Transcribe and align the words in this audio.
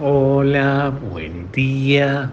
Hola, 0.00 0.96
buen 1.10 1.50
día. 1.50 2.30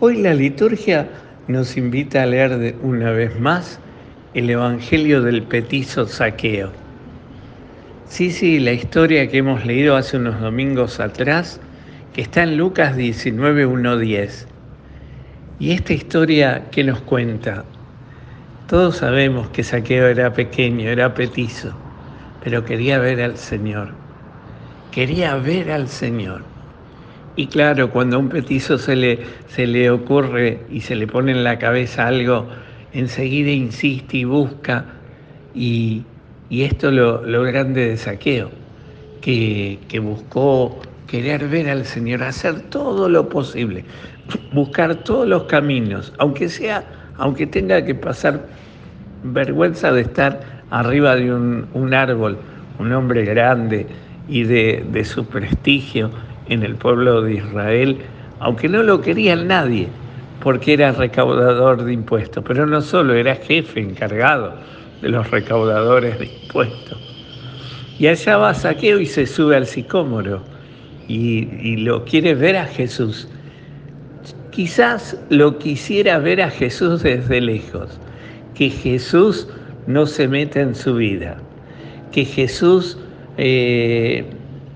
Hoy 0.00 0.18
la 0.18 0.34
liturgia 0.34 1.08
nos 1.48 1.78
invita 1.78 2.22
a 2.22 2.26
leer 2.26 2.58
de 2.58 2.76
una 2.82 3.10
vez 3.10 3.40
más 3.40 3.80
el 4.34 4.50
Evangelio 4.50 5.22
del 5.22 5.44
petizo 5.44 6.06
saqueo. 6.06 6.72
Sí, 8.04 8.30
sí, 8.30 8.58
la 8.58 8.72
historia 8.72 9.30
que 9.30 9.38
hemos 9.38 9.64
leído 9.64 9.96
hace 9.96 10.18
unos 10.18 10.38
domingos 10.38 11.00
atrás, 11.00 11.58
que 12.12 12.20
está 12.20 12.42
en 12.42 12.58
Lucas 12.58 12.98
19, 12.98 13.98
10. 13.98 14.46
Y 15.58 15.70
esta 15.70 15.94
historia 15.94 16.64
que 16.70 16.84
nos 16.84 17.00
cuenta, 17.00 17.64
todos 18.68 18.98
sabemos 18.98 19.48
que 19.48 19.64
Saqueo 19.64 20.06
era 20.08 20.34
pequeño, 20.34 20.90
era 20.90 21.14
petizo, 21.14 21.72
pero 22.44 22.62
quería 22.62 22.98
ver 22.98 23.22
al 23.22 23.38
Señor. 23.38 24.05
Quería 24.90 25.36
ver 25.36 25.70
al 25.70 25.88
Señor. 25.88 26.42
Y 27.36 27.48
claro, 27.48 27.90
cuando 27.90 28.16
a 28.16 28.18
un 28.18 28.28
petizo 28.28 28.78
se 28.78 28.96
le, 28.96 29.18
se 29.48 29.66
le 29.66 29.90
ocurre 29.90 30.60
y 30.70 30.80
se 30.80 30.96
le 30.96 31.06
pone 31.06 31.32
en 31.32 31.44
la 31.44 31.58
cabeza 31.58 32.06
algo, 32.06 32.46
enseguida 32.92 33.50
insiste 33.50 34.18
y 34.18 34.24
busca. 34.24 34.86
Y, 35.54 36.04
esto 36.50 36.90
lo, 36.90 37.26
lo 37.26 37.42
grande 37.42 37.88
de 37.88 37.96
Saqueo, 37.96 38.50
que, 39.20 39.78
que 39.88 39.98
buscó 39.98 40.80
querer 41.06 41.48
ver 41.48 41.68
al 41.68 41.84
Señor, 41.84 42.22
hacer 42.22 42.60
todo 42.70 43.08
lo 43.08 43.28
posible, 43.28 43.84
buscar 44.52 44.94
todos 44.96 45.26
los 45.26 45.44
caminos, 45.44 46.12
aunque 46.18 46.48
sea 46.48 46.84
aunque 47.18 47.46
tenga 47.46 47.84
que 47.84 47.94
pasar 47.94 48.46
vergüenza 49.22 49.92
de 49.92 50.02
estar 50.02 50.40
arriba 50.70 51.16
de 51.16 51.32
un, 51.32 51.94
árbol, 51.94 52.38
un 52.78 52.92
hombre 52.92 53.24
grande 53.24 53.86
y 54.28 54.44
de, 54.44 55.04
su 55.04 55.24
prestigio 55.24 56.10
en 56.48 56.62
el 56.62 56.74
pueblo 56.74 57.22
de 57.22 57.34
Israel, 57.34 57.98
aunque 58.40 58.68
no 58.68 58.82
lo 58.82 59.00
quería 59.00 59.36
nadie, 59.36 59.88
porque 60.42 60.74
era 60.74 60.92
recaudador 60.92 61.84
de 61.84 61.92
impuestos, 61.92 62.44
pero 62.46 62.66
no 62.66 62.80
solo, 62.80 63.14
era 63.14 63.34
jefe 63.36 63.80
encargado 63.80 64.54
de 65.02 65.08
los 65.08 65.30
recaudadores 65.30 66.18
de 66.18 66.26
impuestos. 66.26 66.98
Y 67.98 68.06
allá 68.08 68.36
va 68.36 68.54
Saqueo 68.54 69.00
y 69.00 69.06
se 69.06 69.26
sube 69.26 69.56
al 69.56 69.66
sicómoro 69.66 70.42
y, 71.08 71.48
y 71.62 71.76
lo 71.78 72.04
quiere 72.04 72.34
ver 72.34 72.56
a 72.56 72.66
Jesús. 72.66 73.28
Quizás 74.50 75.18
lo 75.30 75.58
quisiera 75.58 76.18
ver 76.18 76.42
a 76.42 76.50
Jesús 76.50 77.02
desde 77.02 77.40
lejos, 77.40 77.98
que 78.54 78.70
Jesús 78.70 79.48
no 79.86 80.06
se 80.06 80.28
meta 80.28 80.60
en 80.60 80.74
su 80.74 80.96
vida, 80.96 81.38
que 82.12 82.24
Jesús, 82.24 82.98
eh, 83.36 84.24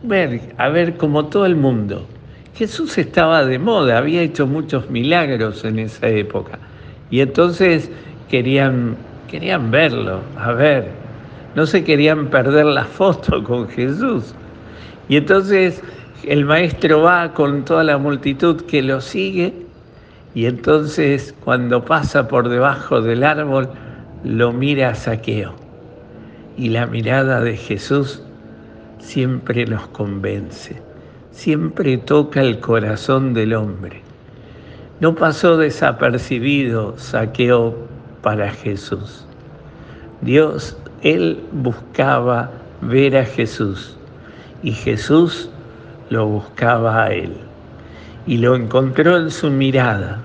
ver, 0.02 0.40
a 0.58 0.68
ver, 0.68 0.96
como 0.96 1.26
todo 1.26 1.46
el 1.46 1.56
mundo, 1.56 2.06
Jesús 2.54 2.98
estaba 2.98 3.44
de 3.44 3.58
moda, 3.58 3.98
había 3.98 4.22
hecho 4.22 4.46
muchos 4.46 4.90
milagros 4.90 5.64
en 5.64 5.78
esa 5.78 6.08
época, 6.08 6.58
y 7.10 7.20
entonces 7.20 7.90
querían, 8.28 8.96
querían 9.28 9.70
verlo, 9.70 10.20
a 10.38 10.52
ver, 10.52 10.88
no 11.54 11.66
se 11.66 11.84
querían 11.84 12.28
perder 12.28 12.66
la 12.66 12.84
foto 12.84 13.42
con 13.44 13.68
Jesús. 13.68 14.34
Y 15.08 15.16
entonces 15.16 15.82
el 16.24 16.44
maestro 16.44 17.02
va 17.02 17.32
con 17.32 17.64
toda 17.64 17.82
la 17.82 17.98
multitud 17.98 18.60
que 18.62 18.82
lo 18.82 19.00
sigue 19.00 19.54
y 20.34 20.46
entonces 20.46 21.34
cuando 21.44 21.84
pasa 21.84 22.28
por 22.28 22.48
debajo 22.48 23.00
del 23.00 23.24
árbol, 23.24 23.68
lo 24.22 24.52
mira 24.52 24.90
a 24.90 24.94
Saqueo. 24.94 25.54
Y 26.56 26.68
la 26.68 26.86
mirada 26.86 27.40
de 27.40 27.56
Jesús 27.56 28.22
siempre 29.00 29.66
nos 29.66 29.88
convence, 29.88 30.80
siempre 31.32 31.98
toca 31.98 32.40
el 32.40 32.60
corazón 32.60 33.34
del 33.34 33.54
hombre. 33.54 34.02
No 35.00 35.14
pasó 35.14 35.56
desapercibido 35.56 36.96
Saqueo 36.98 37.74
para 38.22 38.50
Jesús. 38.50 39.24
Dios, 40.20 40.76
él 41.02 41.42
buscaba 41.52 42.50
ver 42.82 43.16
a 43.16 43.24
Jesús 43.24 43.96
y 44.62 44.72
Jesús 44.72 45.50
lo 46.10 46.26
buscaba 46.26 47.04
a 47.04 47.12
él 47.12 47.32
y 48.26 48.36
lo 48.36 48.54
encontró 48.54 49.16
en 49.16 49.30
su 49.30 49.50
mirada 49.50 50.20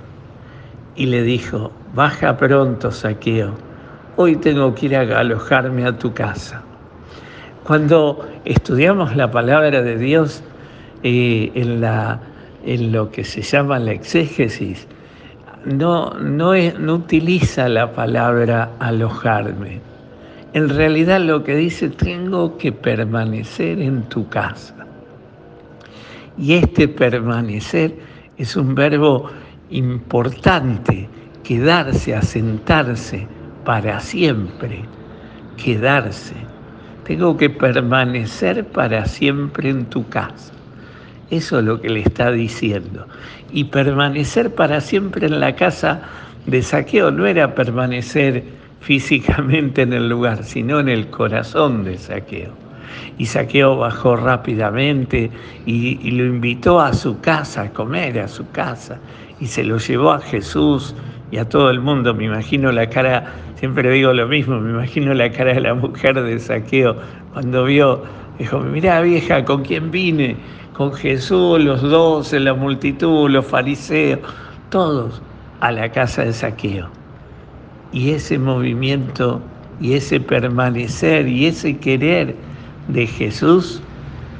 y 0.95 1.05
le 1.05 1.21
dijo, 1.23 1.71
baja 1.93 2.37
pronto, 2.37 2.91
saqueo, 2.91 3.55
hoy 4.17 4.35
tengo 4.35 4.75
que 4.75 4.87
ir 4.87 4.95
a 4.95 5.19
alojarme 5.19 5.85
a 5.85 5.97
tu 5.97 6.13
casa. 6.13 6.63
Cuando 7.65 8.23
estudiamos 8.45 9.15
la 9.15 9.31
palabra 9.31 9.81
de 9.81 9.97
Dios 9.97 10.43
eh, 11.01 11.51
en, 11.55 12.91
lo 12.91 13.09
que 13.09 13.23
se 13.23 13.41
llama 13.41 13.79
la 13.79 13.91
exégesis, 13.91 14.87
no, 15.65 16.11
no, 16.11 16.53
no 16.53 16.93
utiliza 16.93 17.67
la 17.67 17.91
palabra 17.91 18.69
alojarme. 18.77 19.81
En 20.53 20.69
realidad 20.69 21.19
lo 21.21 21.43
que 21.43 21.55
dice, 21.55 21.89
tengo 21.89 22.55
que 22.59 22.71
permanecer 22.71 23.81
en 23.81 24.03
tu 24.09 24.29
casa. 24.29 24.75
Y 26.37 26.53
este 26.53 26.87
permanecer 26.87 27.95
es 28.37 28.55
un 28.55 28.75
verbo 28.75 29.31
importante, 29.71 31.09
quedarse, 31.43 32.13
asentarse 32.13 33.27
para 33.63 33.99
siempre, 33.99 34.85
quedarse. 35.57 36.35
Tengo 37.05 37.37
que 37.37 37.49
permanecer 37.49 38.65
para 38.65 39.05
siempre 39.05 39.69
en 39.69 39.85
tu 39.85 40.07
casa. 40.09 40.51
Eso 41.29 41.59
es 41.59 41.65
lo 41.65 41.79
que 41.79 41.89
le 41.89 42.01
está 42.01 42.31
diciendo. 42.31 43.07
Y 43.51 43.65
permanecer 43.65 44.53
para 44.53 44.81
siempre 44.81 45.27
en 45.27 45.39
la 45.39 45.55
casa 45.55 46.01
de 46.45 46.61
saqueo 46.61 47.11
no 47.11 47.25
era 47.25 47.55
permanecer 47.55 48.43
físicamente 48.81 49.83
en 49.83 49.93
el 49.93 50.09
lugar, 50.09 50.43
sino 50.43 50.79
en 50.79 50.89
el 50.89 51.07
corazón 51.07 51.83
de 51.83 51.97
saqueo. 51.97 52.65
Y 53.17 53.25
Saqueo 53.25 53.77
bajó 53.77 54.15
rápidamente 54.15 55.31
y, 55.65 56.11
lo 56.11 56.25
invitó 56.25 56.79
a 56.79 56.93
su 56.93 57.19
casa, 57.19 57.63
a 57.63 57.69
comer 57.71 58.19
a 58.19 58.27
su 58.27 58.49
casa, 58.51 58.99
y 59.39 59.47
se 59.47 59.63
lo 59.63 59.77
llevó 59.77 60.11
a 60.11 60.19
Jesús 60.19 60.95
y 61.31 61.37
a 61.37 61.47
todo 61.47 61.69
el 61.69 61.79
mundo. 61.79 62.13
Me 62.13 62.25
imagino 62.25 62.71
la 62.71 62.89
cara, 62.89 63.33
siempre 63.55 63.89
digo 63.91 64.13
lo 64.13 64.27
mismo, 64.27 64.59
me 64.59 64.71
imagino 64.71 65.13
la 65.13 65.31
cara 65.31 65.53
de 65.53 65.61
la 65.61 65.73
mujer 65.73 66.21
de 66.21 66.39
Saqueo 66.39 66.97
cuando 67.33 67.65
vio, 67.65 68.03
dijo, 68.37 68.59
mirá 68.59 69.01
vieja, 69.01 69.43
¿con 69.45 69.63
quién 69.63 69.91
vine? 69.91 70.37
Con 70.73 70.93
Jesús, 70.93 71.59
los 71.59 71.81
doce, 71.81 72.39
la 72.39 72.53
multitud, 72.53 73.29
los 73.29 73.45
fariseos, 73.45 74.19
todos 74.69 75.21
a 75.59 75.71
la 75.71 75.91
casa 75.91 76.23
de 76.23 76.33
Saqueo. 76.33 76.89
Y 77.91 78.11
ese 78.11 78.37
movimiento 78.37 79.41
y 79.79 79.93
ese 79.93 80.19
permanecer 80.19 81.27
y 81.27 81.45
ese 81.45 81.79
querer 81.79 82.35
de 82.87 83.07
Jesús 83.07 83.81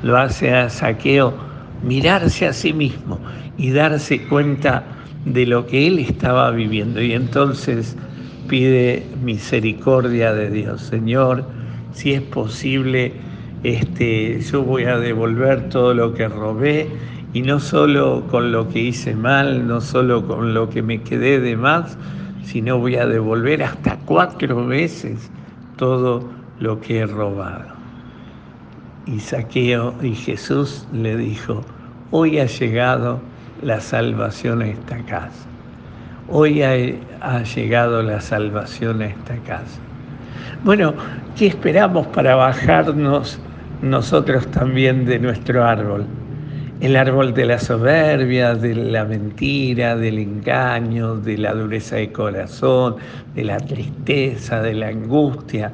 lo 0.02 0.18
hace 0.18 0.54
a 0.54 0.70
Saqueo 0.70 1.34
mirarse 1.82 2.48
a 2.48 2.54
sí 2.54 2.74
mismo 2.74 3.20
y 3.58 3.72
darse 3.72 4.26
cuenta 4.28 4.95
de 5.26 5.46
lo 5.46 5.66
que 5.66 5.88
él 5.88 6.00
estaba 6.00 6.52
viviendo. 6.52 7.02
Y 7.02 7.14
entonces 7.14 7.98
pide 8.48 9.06
misericordia 9.24 10.34
de 10.34 10.50
Dios. 10.50 10.82
Señor, 10.82 11.46
si 11.94 12.14
es 12.14 12.22
posible, 12.22 13.14
este, 13.64 14.40
yo 14.42 14.64
voy 14.64 14.86
a 14.86 14.98
devolver 14.98 15.70
todo 15.70 15.94
lo 15.94 16.14
que 16.14 16.28
robé 16.28 16.88
y 17.34 17.42
no 17.42 17.60
solo 17.60 18.24
con 18.30 18.52
lo 18.52 18.70
que 18.70 18.80
hice 18.80 19.16
mal, 19.16 19.68
no 19.68 19.82
solo 19.82 20.26
con 20.26 20.54
lo 20.54 20.70
que 20.70 20.82
me 20.82 21.02
quedé 21.02 21.40
de 21.40 21.58
más, 21.58 21.98
sino 22.44 22.78
voy 22.78 22.96
a 22.96 23.08
devolver 23.08 23.64
hasta 23.64 23.98
cuatro 24.06 24.66
veces 24.68 25.32
todo 25.78 26.30
lo 26.60 26.80
que 26.80 27.00
he 27.00 27.06
robado. 27.06 27.74
Y 29.06 29.20
Saqueo 29.20 29.96
y 30.02 30.16
Jesús 30.16 30.88
le 30.94 31.18
dijo, 31.18 31.62
hoy 32.12 32.40
ha 32.40 32.46
llegado 32.46 33.20
la 33.62 33.80
salvación 33.80 34.62
a 34.62 34.68
esta 34.68 34.98
casa. 35.06 35.48
Hoy 36.28 36.62
ha, 36.64 37.44
llegado 37.44 38.02
la 38.02 38.20
salvación 38.20 39.02
a 39.02 39.08
esta 39.08 39.36
casa. 39.38 39.80
Bueno, 40.64 40.94
¿qué 41.38 41.48
esperamos 41.48 42.08
para 42.08 42.36
bajarnos 42.36 43.40
nosotros 43.82 44.48
también 44.48 45.06
de 45.06 45.20
nuestro 45.20 45.64
árbol? 45.64 46.06
El 46.82 46.96
árbol 46.96 47.34
de 47.34 47.46
la 47.46 47.60
soberbia, 47.60 48.56
de 48.56 48.76
la 48.76 49.06
mentira, 49.06 49.96
del 49.96 50.20
engaño, 50.20 51.16
de 51.16 51.38
la 51.38 51.54
dureza 51.54 51.96
de 51.96 52.12
corazón, 52.12 52.98
de 53.34 53.44
la 53.46 53.58
tristeza, 53.58 54.62
de 54.62 54.74
la 54.74 54.88
angustia 54.88 55.72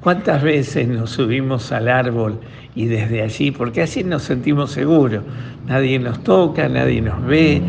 ¿Cuántas 0.00 0.42
veces 0.42 0.86
nos 0.88 1.10
subimos 1.10 1.72
al 1.72 1.88
árbol 1.88 2.38
y 2.74 2.86
desde 2.86 3.22
allí, 3.22 3.50
porque 3.50 3.82
así 3.82 4.04
nos 4.04 4.22
sentimos 4.22 4.70
seguros, 4.70 5.24
nadie 5.66 5.98
nos 5.98 6.22
toca, 6.22 6.68
nadie 6.68 7.00
nos 7.00 7.24
ve, 7.26 7.62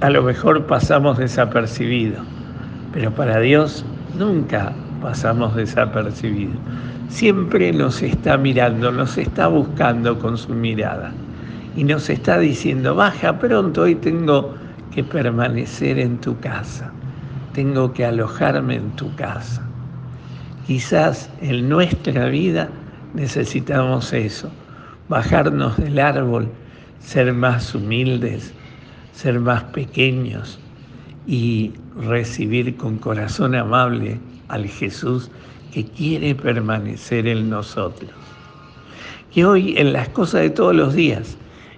a 0.00 0.10
lo 0.10 0.22
mejor 0.22 0.66
pasamos 0.66 1.18
desapercibidos, 1.18 2.24
pero 2.92 3.10
para 3.12 3.38
Dios 3.40 3.84
nunca 4.18 4.72
pasamos 5.00 5.54
desapercibidos. 5.54 6.56
Siempre 7.08 7.72
nos 7.72 8.00
está 8.02 8.38
mirando, 8.38 8.90
nos 8.90 9.18
está 9.18 9.48
buscando 9.48 10.18
con 10.18 10.38
su 10.38 10.54
mirada. 10.54 11.12
y 11.76 11.84
nos 11.84 12.10
está 12.10 12.38
diciendo, 12.38 12.94
baja 12.94 13.38
pronto, 13.38 13.82
hoy 13.82 13.94
tengo 13.94 14.54
que 14.94 15.02
permanecer 15.04 15.98
en 15.98 16.18
tu 16.18 16.38
casa, 16.38 16.92
tengo 17.54 17.92
que 17.92 18.04
alojarme 18.04 18.76
en 18.76 18.90
tu 18.92 19.14
casa. 19.16 19.71
Quizás 20.66 21.28
en 21.40 21.68
nuestra 21.68 22.26
vida 22.26 22.68
necesitamos 23.14 24.12
eso, 24.12 24.48
bajarnos 25.08 25.76
del 25.76 25.98
árbol, 25.98 26.48
ser 27.00 27.32
más 27.32 27.74
humildes, 27.74 28.54
ser 29.12 29.40
más 29.40 29.64
pequeños 29.64 30.60
y 31.26 31.72
recibir 31.96 32.76
con 32.76 32.98
corazón 32.98 33.56
amable 33.56 34.20
al 34.48 34.66
Jesús 34.68 35.30
que 35.72 35.84
quiere 35.84 36.34
permanecer 36.34 37.26
en 37.26 37.50
nosotros. 37.50 38.12
Que 39.32 39.44
hoy 39.44 39.74
en 39.78 39.92
las 39.92 40.10
cosas 40.10 40.42
de 40.42 40.50
todos 40.50 40.76
los 40.76 40.94
días, 40.94 41.36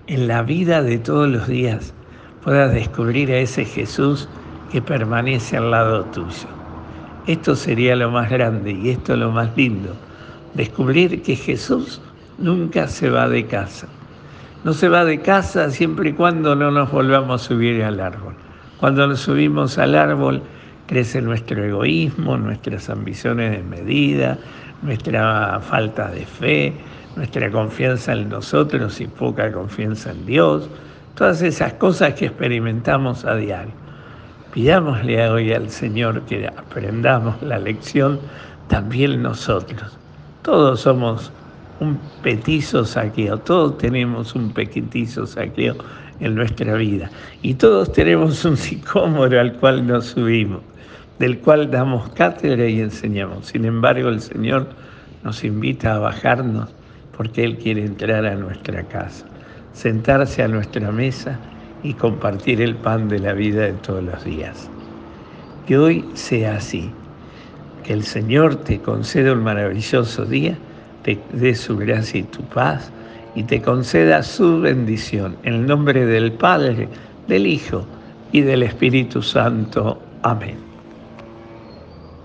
en 0.08 0.28
la 0.28 0.42
vida 0.42 0.82
de 0.82 0.98
todos 0.98 1.28
los 1.28 1.48
días, 1.48 1.94
puedas 2.42 2.74
descubrir 2.74 3.30
a 3.30 3.38
ese 3.38 3.64
Jesús 3.64 4.28
que 4.70 4.82
permanece 4.82 5.56
al 5.56 5.70
lado 5.70 6.04
tuyo. 6.06 6.63
Esto 7.26 7.56
sería 7.56 7.96
lo 7.96 8.10
más 8.10 8.28
grande 8.28 8.72
y 8.72 8.90
esto 8.90 9.16
lo 9.16 9.30
más 9.30 9.48
lindo, 9.56 9.96
descubrir 10.52 11.22
que 11.22 11.36
Jesús 11.36 12.02
nunca 12.36 12.86
se 12.86 13.08
va 13.08 13.30
de 13.30 13.46
casa. 13.46 13.86
No 14.62 14.74
se 14.74 14.90
va 14.90 15.06
de 15.06 15.20
casa 15.20 15.70
siempre 15.70 16.10
y 16.10 16.12
cuando 16.12 16.54
no 16.54 16.70
nos 16.70 16.90
volvamos 16.90 17.42
a 17.42 17.44
subir 17.44 17.82
al 17.82 18.00
árbol. 18.00 18.34
Cuando 18.78 19.06
nos 19.06 19.20
subimos 19.20 19.78
al 19.78 19.94
árbol 19.94 20.42
crece 20.86 21.22
nuestro 21.22 21.64
egoísmo, 21.64 22.36
nuestras 22.36 22.90
ambiciones 22.90 23.52
de 23.52 23.62
medida, 23.62 24.38
nuestra 24.82 25.60
falta 25.60 26.10
de 26.10 26.26
fe, 26.26 26.74
nuestra 27.16 27.50
confianza 27.50 28.12
en 28.12 28.28
nosotros 28.28 29.00
y 29.00 29.06
poca 29.06 29.50
confianza 29.50 30.10
en 30.10 30.26
Dios, 30.26 30.68
todas 31.14 31.40
esas 31.40 31.72
cosas 31.74 32.12
que 32.14 32.26
experimentamos 32.26 33.24
a 33.24 33.36
diario. 33.36 33.83
Pidámosle 34.54 35.28
hoy 35.28 35.52
al 35.52 35.68
Señor 35.68 36.22
que 36.26 36.46
aprendamos 36.46 37.42
la 37.42 37.58
lección 37.58 38.20
también 38.68 39.20
nosotros. 39.20 39.98
Todos 40.42 40.82
somos 40.82 41.32
un 41.80 41.98
petizo 42.22 42.84
saqueo, 42.84 43.38
todos 43.38 43.78
tenemos 43.78 44.36
un 44.36 44.52
pequitizo 44.52 45.26
saqueo 45.26 45.74
en 46.20 46.36
nuestra 46.36 46.74
vida 46.74 47.10
y 47.42 47.54
todos 47.54 47.92
tenemos 47.92 48.44
un 48.44 48.56
sicómoro 48.56 49.40
al 49.40 49.54
cual 49.54 49.88
nos 49.88 50.06
subimos, 50.06 50.60
del 51.18 51.40
cual 51.40 51.68
damos 51.68 52.10
cátedra 52.10 52.68
y 52.68 52.80
enseñamos. 52.80 53.46
Sin 53.46 53.64
embargo, 53.64 54.08
el 54.08 54.20
Señor 54.20 54.68
nos 55.24 55.42
invita 55.42 55.96
a 55.96 55.98
bajarnos 55.98 56.70
porque 57.16 57.42
Él 57.42 57.58
quiere 57.58 57.84
entrar 57.84 58.24
a 58.24 58.36
nuestra 58.36 58.84
casa, 58.84 59.26
sentarse 59.72 60.44
a 60.44 60.48
nuestra 60.48 60.92
mesa 60.92 61.40
y 61.84 61.92
compartir 61.94 62.60
el 62.60 62.74
pan 62.74 63.08
de 63.08 63.20
la 63.20 63.34
vida 63.34 63.62
de 63.62 63.74
todos 63.74 64.02
los 64.02 64.24
días. 64.24 64.68
Que 65.66 65.78
hoy 65.78 66.04
sea 66.14 66.56
así, 66.56 66.90
que 67.84 67.92
el 67.92 68.02
Señor 68.02 68.56
te 68.56 68.80
conceda 68.80 69.32
un 69.32 69.44
maravilloso 69.44 70.24
día, 70.24 70.56
te 71.02 71.20
dé 71.32 71.54
su 71.54 71.76
gracia 71.76 72.20
y 72.20 72.24
tu 72.24 72.42
paz 72.42 72.90
y 73.34 73.44
te 73.44 73.60
conceda 73.60 74.22
su 74.22 74.60
bendición. 74.60 75.36
En 75.42 75.54
el 75.54 75.66
nombre 75.66 76.06
del 76.06 76.32
Padre, 76.32 76.88
del 77.28 77.46
Hijo 77.46 77.84
y 78.32 78.40
del 78.40 78.62
Espíritu 78.62 79.22
Santo. 79.22 80.00
Amén. 80.22 80.63